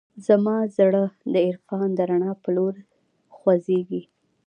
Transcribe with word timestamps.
زما 0.25 0.55
زړه 0.77 1.03
د 1.33 1.35
عرفان 1.49 1.87
د 1.95 1.99
رڼا 2.09 2.31
په 2.43 2.49
لور 2.55 2.73
خوځېږي. 3.35 4.01